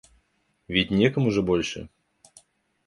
Ведь 0.67 0.89
некому 0.89 1.29
же 1.29 1.43
больше? 1.43 1.87